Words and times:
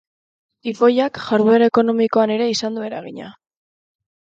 Tifoiak 0.67 1.19
jarduera 1.25 1.69
ekonomikoan 1.73 2.35
ere 2.39 2.51
izan 2.55 2.81
du 2.83 2.89
eragina. 2.91 3.31